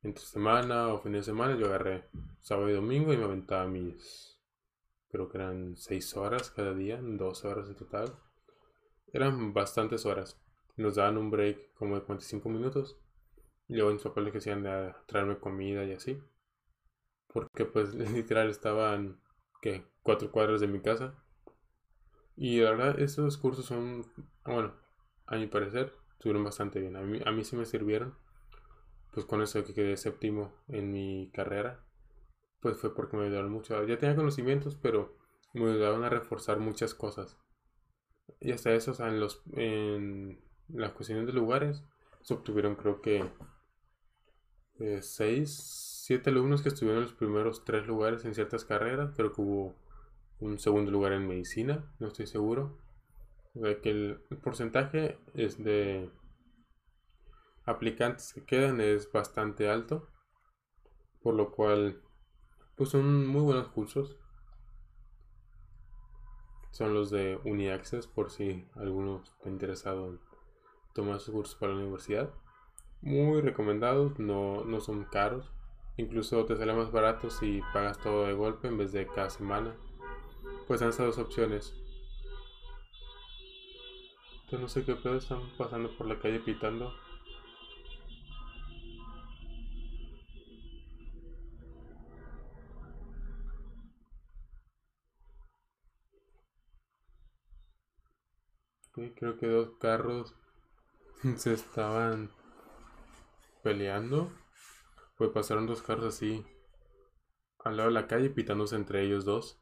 [0.03, 2.09] Entre semana o fin de semana yo agarré
[2.41, 4.41] sábado y domingo y me aventaba mis,
[5.11, 8.19] creo que eran seis horas cada día, 12 horas en total.
[9.13, 10.41] Eran bastantes horas.
[10.77, 12.99] Nos daban un break como de 45 minutos
[13.69, 16.23] y luego mis papás le decían de traerme comida y así.
[17.27, 19.21] Porque pues literal estaban,
[19.61, 21.15] que Cuatro cuadras de mi casa.
[22.37, 24.11] Y la verdad, esos cursos son,
[24.45, 24.75] bueno,
[25.27, 26.97] a mi parecer, estuvieron bastante bien.
[26.97, 28.17] A mí, a mí sí me sirvieron.
[29.13, 31.85] Pues con eso que quedé séptimo en mi carrera,
[32.61, 33.85] pues fue porque me ayudaron mucho.
[33.85, 35.17] Ya tenía conocimientos, pero
[35.53, 37.37] me ayudaron a reforzar muchas cosas.
[38.39, 41.83] Y hasta eso, o sea, en, los, en las cuestiones de lugares,
[42.23, 43.25] se obtuvieron creo que
[44.79, 49.13] eh, seis, siete alumnos que estuvieron en los primeros tres lugares en ciertas carreras.
[49.17, 49.75] Creo que hubo
[50.41, 52.79] un segundo lugar en medicina, no estoy seguro.
[53.83, 56.11] que el, porcentaje es de
[57.71, 60.09] aplicantes que quedan es bastante alto.
[61.23, 62.03] Por lo cual,
[62.77, 64.19] pues son muy buenos cursos.
[66.73, 70.21] Son los de UniAccess por si alguno está interesado en
[70.95, 72.33] tomar sus cursos para la universidad
[73.03, 75.51] muy recomendados, no, no son caros.
[75.97, 79.75] Incluso te sale más barato si pagas todo de golpe en vez de cada semana.
[80.67, 81.75] Pues dan esas dos opciones.
[84.45, 86.93] Entonces no sé qué pedo están pasando por la calle pitando.
[98.93, 100.35] Creo que dos carros
[101.37, 102.31] se estaban
[103.63, 104.31] peleando.
[105.17, 106.45] Pues pasaron dos carros así
[107.65, 109.61] al lado de la calle pitándose entre ellos dos.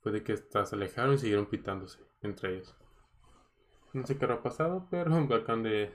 [0.00, 2.76] Fue de que se alejaron y siguieron pitándose entre ellos.
[3.92, 5.94] No sé qué ha pasado, pero acaban de,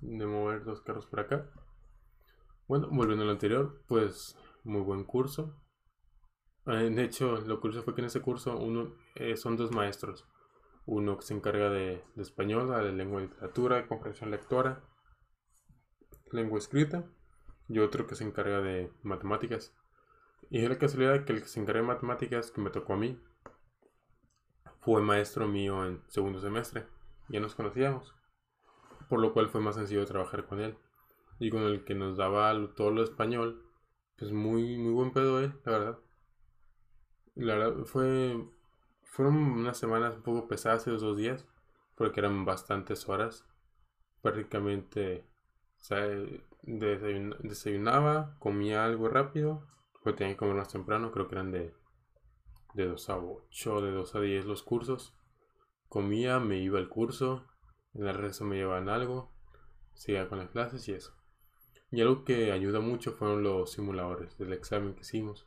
[0.00, 1.50] de mover dos carros por acá.
[2.66, 5.56] Bueno, volviendo al anterior, pues muy buen curso.
[6.66, 10.26] Eh, de hecho, lo curioso fue que en ese curso uno, eh, son dos maestros.
[10.86, 14.82] Uno que se encarga de, de español, de lengua y literatura, comprensión lectora,
[16.32, 17.04] lengua escrita,
[17.68, 19.74] y otro que se encarga de matemáticas.
[20.50, 22.96] Y es la casualidad que el que se encarga de matemáticas, que me tocó a
[22.96, 23.20] mí,
[24.80, 26.86] fue maestro mío en segundo semestre.
[27.28, 28.14] Ya nos conocíamos.
[29.08, 30.76] Por lo cual fue más sencillo trabajar con él.
[31.38, 33.64] Y con el que nos daba todo lo español,
[34.18, 35.98] pues muy, muy buen pedo la verdad.
[37.34, 38.44] La verdad fue.
[39.10, 41.46] Fueron unas semanas un poco pesadas esos dos días.
[41.94, 43.46] Porque eran bastantes horas.
[44.22, 45.26] Prácticamente.
[45.78, 46.06] O sea,
[46.62, 49.66] desayunaba, comía algo rápido.
[50.02, 51.12] Porque tenía que comer más temprano.
[51.12, 51.74] Creo que eran de
[52.74, 55.16] de 2 a 8, de 2 a 10 los cursos.
[55.88, 57.46] Comía, me iba al curso,
[57.94, 59.32] en el resto me llevaban algo,
[59.92, 61.16] seguía con las clases y eso.
[61.90, 65.46] Y algo que ayuda mucho fueron los simuladores del examen que hicimos,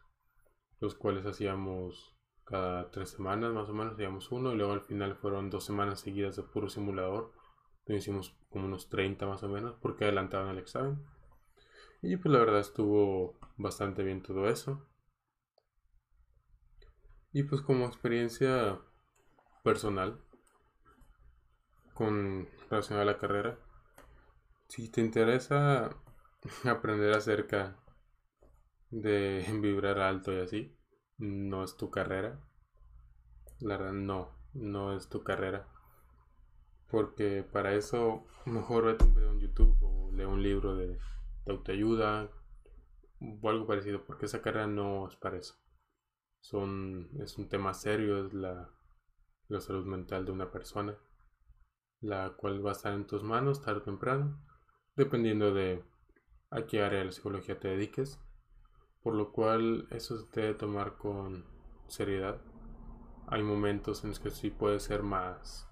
[0.79, 2.12] los cuales hacíamos
[2.45, 6.01] cada tres semanas más o menos, hacíamos uno y luego al final fueron dos semanas
[6.01, 7.31] seguidas de puro simulador.
[7.87, 11.03] Hicimos como unos 30 más o menos porque adelantaban el examen.
[12.01, 14.85] Y pues la verdad estuvo bastante bien todo eso.
[17.31, 18.79] Y pues como experiencia
[19.63, 20.21] personal
[21.93, 23.57] con relación a la carrera,
[24.67, 25.89] si te interesa
[26.65, 27.77] aprender acerca
[28.89, 30.77] de vibrar alto y así,
[31.17, 32.39] no es tu carrera.
[33.59, 35.67] La verdad no, no es tu carrera.
[36.89, 40.87] Porque para eso mejor vete un video en YouTube o lee un libro de,
[41.45, 42.29] de autoayuda
[43.41, 45.55] o algo parecido, porque esa carrera no es para eso
[46.43, 48.69] son, es un tema serio, es la,
[49.47, 50.97] la salud mental de una persona,
[52.01, 54.43] la cual va a estar en tus manos tarde o temprano,
[54.95, 55.83] dependiendo de
[56.49, 58.19] a qué área de la psicología te dediques,
[59.03, 61.45] por lo cual eso se debe tomar con
[61.87, 62.41] seriedad.
[63.27, 65.69] Hay momentos en los que sí puede ser más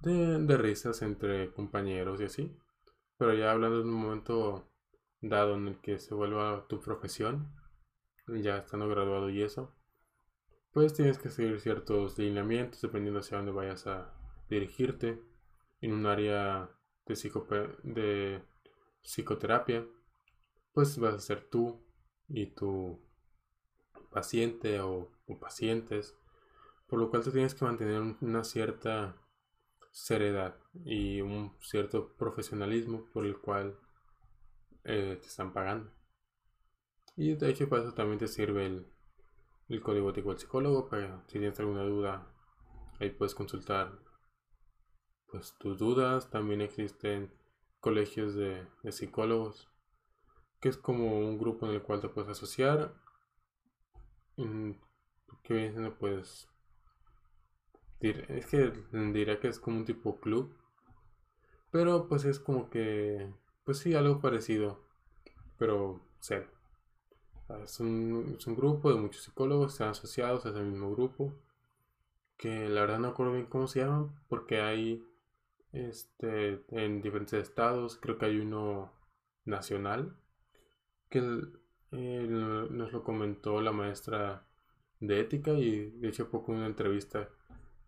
[0.00, 2.56] de, de risas entre compañeros y así,
[3.16, 4.68] pero ya hablando de un momento
[5.20, 7.54] dado en el que se vuelva tu profesión,
[8.26, 9.74] ya estando graduado y eso,
[10.72, 14.12] pues tienes que seguir ciertos lineamientos dependiendo hacia dónde vayas a
[14.50, 15.22] dirigirte
[15.80, 16.70] en un área
[17.06, 17.14] de,
[17.82, 18.42] de
[19.02, 19.86] psicoterapia,
[20.72, 21.85] pues vas a ser tú
[22.28, 23.00] y tu
[24.10, 26.16] paciente o, pacientes,
[26.86, 29.16] por lo cual te tienes que mantener una cierta
[29.90, 33.78] seriedad y un cierto profesionalismo por el cual
[34.84, 35.92] eh, te están pagando.
[37.16, 38.86] Y de hecho para eso también te sirve el,
[39.68, 42.32] el código ético del psicólogo, para si tienes alguna duda,
[43.00, 43.98] ahí puedes consultar
[45.26, 46.30] pues tus dudas.
[46.30, 47.32] También existen
[47.80, 49.68] colegios de, psicólogos,
[50.60, 52.94] que es como un grupo en el cual te puedes asociar.
[55.42, 56.48] Que viene pues
[58.00, 60.54] es que diría que es como un tipo club,
[61.70, 63.32] pero pues es como que,
[63.64, 64.84] pues sí, algo parecido,
[65.58, 66.46] pero cero.
[67.62, 71.32] Es un, grupo de muchos psicólogos que están asociados a ese mismo grupo.
[72.36, 74.10] Que la verdad no acuerdo bien cómo se llaman.
[74.28, 75.06] Porque hay
[75.72, 77.98] este, en diferentes estados.
[77.98, 78.92] Creo que hay uno
[79.44, 80.16] nacional.
[81.08, 84.46] Que nos lo comentó la maestra
[85.00, 85.52] de ética.
[85.52, 87.28] Y de hecho, poco una entrevista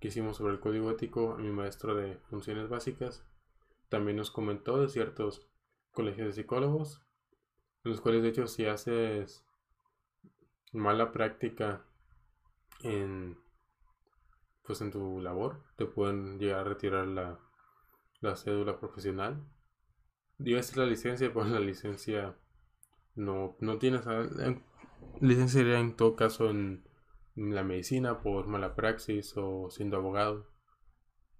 [0.00, 3.24] que hicimos sobre el código ético a mi maestro de funciones básicas.
[3.88, 5.48] También nos comentó de ciertos
[5.92, 7.02] colegios de psicólogos.
[7.84, 9.44] En los cuales, de hecho, si haces
[10.72, 11.84] mala práctica
[12.82, 13.36] en
[14.62, 17.40] pues en tu labor te pueden llegar a retirar la,
[18.20, 19.42] la cédula profesional
[20.38, 22.36] ser la licencia pero la licencia
[23.18, 24.02] no no tienes
[25.20, 26.86] licencia sería en todo caso en,
[27.36, 30.50] la medicina por mala praxis o siendo abogado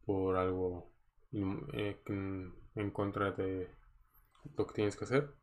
[0.07, 0.93] por algo
[1.73, 3.69] eh, en, en contra de
[4.57, 5.35] lo que tienes que hacer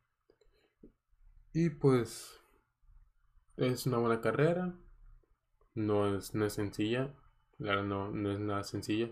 [1.58, 2.38] y pues
[3.56, 4.78] es una buena carrera.
[5.74, 7.16] No es, no es sencilla.
[7.58, 9.10] Claro, no, no es nada sencilla.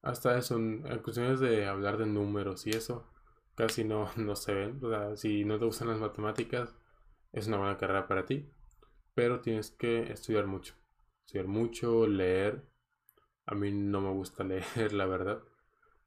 [0.00, 3.10] Hasta eso, en cuestiones de hablar de números y eso,
[3.54, 4.80] casi no, no se ven.
[5.16, 6.74] Si no te gustan las matemáticas,
[7.32, 8.48] es una buena carrera para ti.
[9.14, 10.74] Pero tienes que estudiar mucho.
[11.24, 12.64] Estudiar mucho, leer.
[13.46, 15.42] A mí no me gusta leer, la verdad.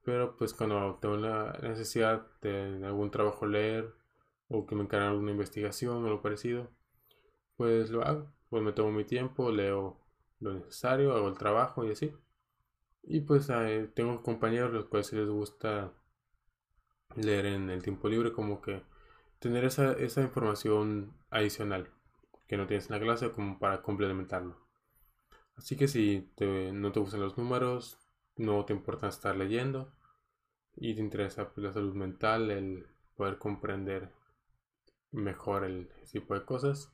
[0.04, 3.94] Pero pues cuando tengo la necesidad de algún trabajo leer
[4.50, 6.70] o que me encargan alguna investigación o lo parecido,
[7.58, 8.32] pues lo hago.
[8.50, 10.00] Pues me tomo mi tiempo, leo
[10.40, 12.14] lo necesario, hago el trabajo y así.
[13.04, 13.48] Y pues
[13.94, 15.94] tengo compañeros los cuales les gusta
[17.16, 18.84] leer en el tiempo libre, como que
[19.40, 21.90] tener esa, esa información adicional
[22.48, 24.58] que no tienes en la clase como para complementarlo.
[25.56, 27.98] Así que si no te gustan los números,
[28.38, 29.92] no te importa estar leyendo
[30.76, 34.12] y te interesa pues, la salud mental, el poder comprender
[35.12, 36.94] mejor el tipo de cosas.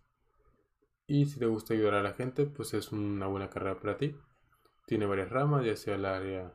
[1.05, 4.15] Y si te gusta ayudar a la gente, pues es una buena carrera para ti.
[4.87, 6.53] Tiene varias ramas, ya sea el área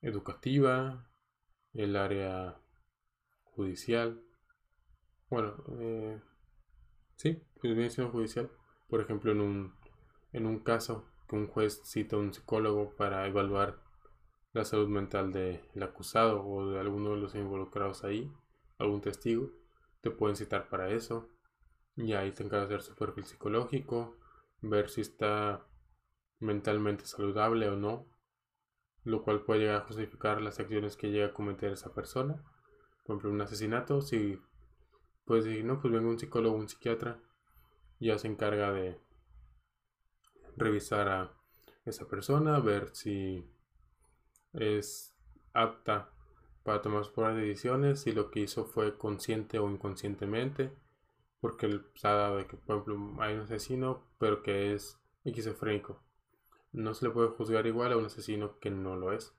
[0.00, 1.10] educativa,
[1.72, 2.61] el área
[3.54, 4.22] judicial.
[5.30, 6.20] Bueno, eh,
[7.16, 8.50] sí, pues judicial.
[8.88, 9.74] Por ejemplo, en un,
[10.32, 13.82] en un caso que un juez cita a un psicólogo para evaluar
[14.52, 18.30] la salud mental del acusado o de alguno de los involucrados ahí,
[18.78, 19.50] algún testigo,
[20.02, 21.30] te pueden citar para eso.
[21.96, 24.16] Y ahí te encargas de hacer su perfil psicológico,
[24.60, 25.66] ver si está
[26.38, 28.06] mentalmente saludable o no,
[29.04, 32.42] lo cual puede llegar a justificar las acciones que llega a cometer esa persona.
[33.04, 34.40] Por ejemplo, un asesinato, si
[35.24, 37.20] puedes decir, no, pues venga un psicólogo, un psiquiatra,
[37.98, 39.00] ya se encarga de
[40.56, 41.32] revisar a
[41.84, 43.44] esa persona, ver si
[44.52, 45.14] es
[45.52, 46.10] apta
[46.62, 50.72] para tomar sus propias decisiones, si lo que hizo fue consciente o inconscientemente,
[51.40, 56.00] porque él sabe de que, por ejemplo, hay un asesino, pero que es esquizofrénico.
[56.72, 59.34] No se le puede juzgar igual a un asesino que no lo es,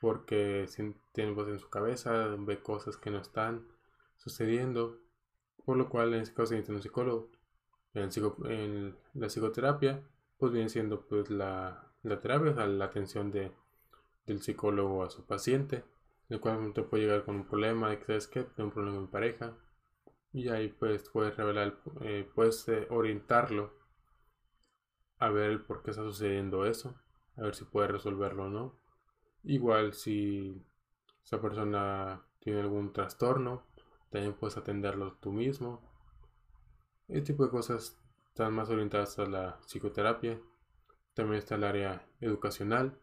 [0.00, 0.66] porque
[1.12, 3.66] tiene voz en su cabeza, ve cosas que no están
[4.16, 4.98] sucediendo,
[5.64, 7.30] por lo cual en ese caso necesita un psicólogo.
[7.94, 10.02] En, la psicoterapia,
[10.38, 13.52] pues viene siendo pues la, la terapia, la atención de,
[14.26, 15.84] del psicólogo a su paciente,
[16.28, 18.98] el cual te puede llegar con un problema de que sabes que tengo un problema
[18.98, 19.56] en pareja,
[20.32, 23.74] y ahí pues puedes revelar, eh, puedes eh, orientarlo
[25.18, 26.94] a ver por qué está sucediendo eso,
[27.36, 28.79] a ver si puede resolverlo o no.
[29.44, 30.62] Igual si
[31.24, 33.64] esa persona tiene algún trastorno,
[34.10, 35.80] también puedes atenderlo tú mismo.
[37.08, 40.40] Este tipo de cosas están más orientadas a la psicoterapia.
[41.14, 42.98] También está el área educacional,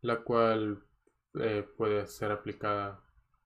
[0.00, 0.84] la cual
[1.34, 3.02] eh, puede ser aplicada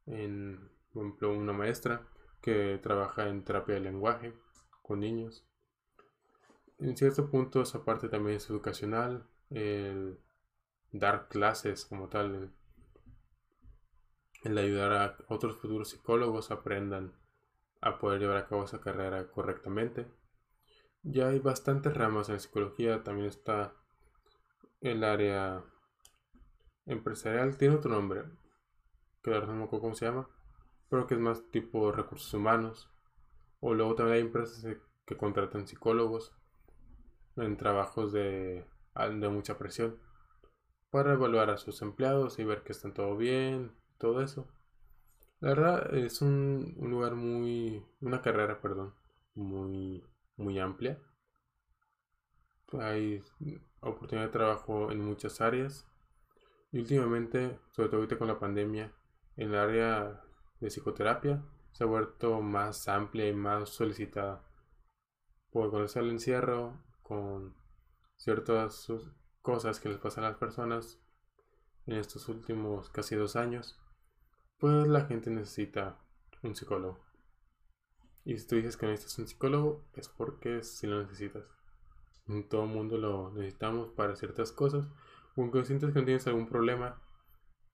[0.06, 2.06] en, por ejemplo, una maestra
[2.40, 4.34] que trabaja en terapia de lenguaje
[4.82, 5.46] con niños.
[6.78, 10.18] En cierto punto esa parte también es educacional, el
[10.92, 12.52] dar clases como tal,
[14.44, 17.14] el, ayudar a otros futuros psicólogos aprendan
[17.80, 20.06] a poder llevar a cabo esa carrera correctamente.
[21.02, 23.74] Ya hay bastantes ramas en psicología, también está
[24.80, 25.64] el área
[26.86, 28.24] empresarial, tiene otro nombre,
[29.22, 30.28] que no me acuerdo cómo se llama,
[30.88, 32.90] pero que es más tipo recursos humanos.
[33.60, 34.76] O luego también hay empresas
[35.06, 36.36] que contratan psicólogos
[37.36, 39.98] en trabajos de, de mucha presión
[40.92, 44.46] para evaluar a sus empleados y ver que están todo bien, todo eso.
[45.40, 48.94] La verdad es un, un lugar muy, una carrera, perdón,
[49.34, 50.04] muy,
[50.36, 51.00] muy amplia.
[52.78, 53.24] Hay
[53.80, 55.88] oportunidad de trabajo en muchas áreas.
[56.72, 58.92] Y últimamente, sobre todo ahorita con la pandemia,
[59.36, 60.22] en el área
[60.60, 64.44] de psicoterapia se ha vuelto más amplia y más solicitada.
[65.50, 67.54] Por conocer el encierro, con
[68.16, 68.90] ciertas
[69.42, 71.00] cosas que les pasan a las personas
[71.86, 73.80] en estos últimos casi dos años,
[74.58, 75.98] pues la gente necesita
[76.42, 77.04] un psicólogo.
[78.24, 81.44] Y si tú dices que necesitas un psicólogo, es porque si lo necesitas.
[82.48, 84.86] Todo el mundo lo necesitamos para ciertas cosas.
[85.36, 87.02] Aunque sientes que no tienes algún problema,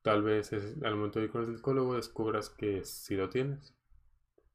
[0.02, 3.74] Tal vez al momento de ir con el psicólogo descubras que sí lo tienes.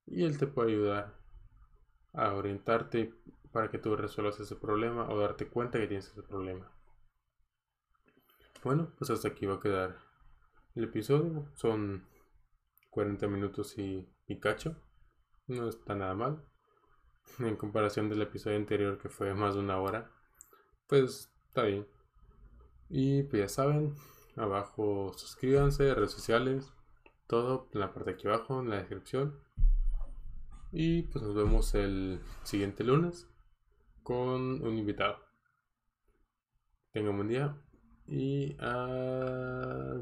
[0.05, 1.16] Y él te puede ayudar
[2.14, 3.14] a orientarte
[3.51, 6.72] para que tú resuelvas ese problema o darte cuenta que tienes ese problema.
[8.64, 9.97] Bueno, pues hasta aquí va a quedar
[10.76, 11.49] el episodio.
[11.55, 12.07] Son
[12.91, 14.07] 40 minutos y,
[14.39, 14.78] cacho.
[15.47, 16.43] No está nada mal.
[17.39, 20.11] En comparación del episodio anterior que fue más de una hora.
[20.88, 21.88] Pues está bien.
[22.89, 23.95] Y pues ya saben,
[24.36, 26.74] Abajo suscríbanse, redes sociales,
[27.28, 29.39] todo en la parte de aquí abajo, en la descripción.
[30.72, 33.28] Y pues nos vemos el siguiente lunes
[34.03, 35.20] con un invitado.
[36.91, 37.62] Tengan buen día
[38.07, 39.93] y adiós.